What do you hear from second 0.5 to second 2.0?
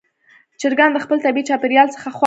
چرګان د خپل طبیعي چاپېریال